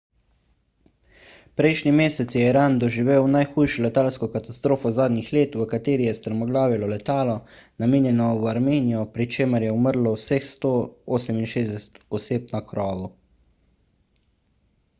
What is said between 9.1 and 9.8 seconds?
pri čemer je